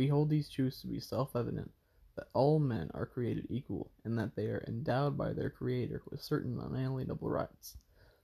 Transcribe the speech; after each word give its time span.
We 0.00 0.08
hold 0.08 0.30
these 0.30 0.48
truths 0.48 0.80
to 0.80 0.86
be 0.86 0.98
self 0.98 1.36
evident 1.36 1.72
that 2.16 2.30
all 2.32 2.58
men 2.58 2.90
are 2.94 3.04
created 3.04 3.48
equal, 3.50 3.90
and 4.02 4.18
that 4.18 4.34
they 4.34 4.46
are 4.46 4.64
endowed 4.66 5.18
by 5.18 5.34
their 5.34 5.50
Creator 5.50 6.00
with 6.10 6.22
certain 6.22 6.58
unalienable 6.58 7.28
rights, 7.28 7.76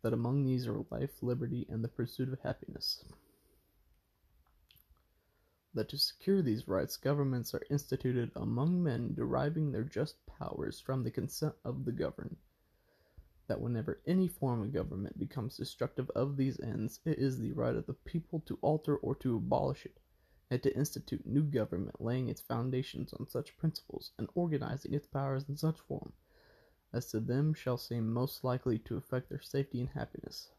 that 0.00 0.14
among 0.14 0.46
these 0.46 0.66
are 0.66 0.86
life, 0.90 1.22
liberty, 1.22 1.66
and 1.68 1.84
the 1.84 1.88
pursuit 1.88 2.32
of 2.32 2.40
happiness. 2.40 3.04
That 5.74 5.90
to 5.90 5.98
secure 5.98 6.40
these 6.40 6.66
rights, 6.66 6.96
governments 6.96 7.52
are 7.52 7.66
instituted 7.68 8.30
among 8.34 8.82
men 8.82 9.12
deriving 9.12 9.70
their 9.70 9.84
just 9.84 10.24
powers 10.24 10.80
from 10.80 11.04
the 11.04 11.10
consent 11.10 11.54
of 11.66 11.84
the 11.84 11.92
governed. 11.92 12.38
That 13.46 13.60
whenever 13.60 14.00
any 14.06 14.26
form 14.26 14.62
of 14.62 14.72
government 14.72 15.18
becomes 15.18 15.58
destructive 15.58 16.10
of 16.14 16.38
these 16.38 16.58
ends, 16.60 17.00
it 17.04 17.18
is 17.18 17.38
the 17.38 17.52
right 17.52 17.76
of 17.76 17.84
the 17.84 17.92
people 17.92 18.40
to 18.46 18.58
alter 18.62 18.96
or 18.96 19.14
to 19.16 19.36
abolish 19.36 19.84
it 19.84 20.00
and 20.50 20.62
to 20.62 20.74
institute 20.74 21.26
new 21.26 21.42
government 21.42 22.00
laying 22.00 22.28
its 22.28 22.40
foundations 22.40 23.12
on 23.12 23.28
such 23.28 23.56
principles, 23.58 24.12
and 24.18 24.28
organizing 24.34 24.94
its 24.94 25.06
powers 25.06 25.48
in 25.48 25.56
such 25.56 25.78
form, 25.80 26.12
as 26.92 27.10
to 27.10 27.20
them 27.20 27.52
shall 27.52 27.76
seem 27.76 28.12
most 28.12 28.42
likely 28.42 28.78
to 28.78 28.96
affect 28.96 29.28
their 29.28 29.42
safety 29.42 29.80
and 29.80 29.90
happiness. 29.90 30.50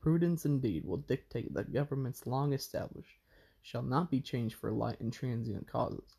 Prudence 0.00 0.44
indeed 0.44 0.84
will 0.84 0.98
dictate 0.98 1.52
that 1.54 1.72
governments 1.72 2.26
long 2.26 2.52
established 2.52 3.18
shall 3.62 3.82
not 3.82 4.10
be 4.10 4.20
changed 4.20 4.54
for 4.54 4.70
light 4.70 5.00
and 5.00 5.12
transient 5.12 5.66
causes, 5.66 6.16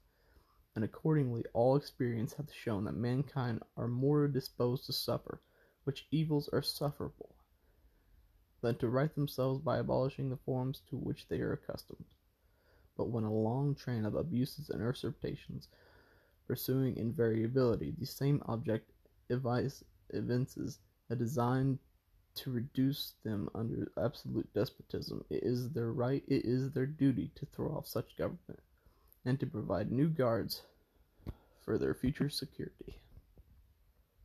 and 0.76 0.84
accordingly 0.84 1.46
all 1.54 1.78
experience 1.78 2.34
hath 2.34 2.52
shown 2.52 2.84
that 2.84 2.96
mankind 2.98 3.64
are 3.78 3.88
more 3.88 4.28
disposed 4.28 4.86
to 4.86 4.94
suffer, 4.94 5.40
which 5.86 6.08
evils 6.12 6.50
are 6.50 6.62
sufferable, 6.62 7.37
than 8.62 8.76
to 8.78 8.90
right 8.90 9.14
themselves 9.16 9.62
by 9.62 9.78
abolishing 9.78 10.30
the 10.30 10.38
forms 10.38 10.82
to 10.90 10.98
which 10.98 11.28
they 11.28 11.40
are 11.40 11.54
accustomed. 11.54 12.06
But 12.98 13.10
when 13.10 13.24
a 13.24 13.34
long 13.34 13.76
train 13.76 14.06
of 14.06 14.16
abuses 14.16 14.70
and 14.70 14.82
usurpations, 14.82 15.68
pursuing 16.48 16.98
invariably 16.98 17.94
the 17.98 18.06
same 18.06 18.42
object, 18.48 18.90
evinces 19.30 20.80
a 21.10 21.16
design 21.16 21.80
to 22.36 22.52
reduce 22.52 23.14
them 23.24 23.50
under 23.54 23.92
absolute 24.04 24.52
despotism, 24.54 25.24
it 25.30 25.44
is 25.44 25.70
their 25.70 25.92
right, 25.92 26.24
it 26.28 26.46
is 26.46 26.72
their 26.72 26.86
duty 26.86 27.32
to 27.36 27.46
throw 27.48 27.70
off 27.70 27.88
such 27.88 28.18
government, 28.18 28.60
and 29.26 29.40
to 29.40 29.46
provide 29.46 29.92
new 29.92 30.08
guards 30.08 30.62
for 31.64 31.78
their 31.78 31.94
future 31.94 32.30
security. 32.30 32.98